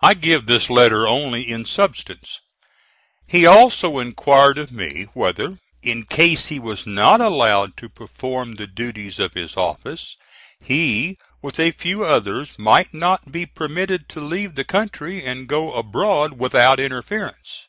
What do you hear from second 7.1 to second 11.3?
allowed to perform the duties of his office, he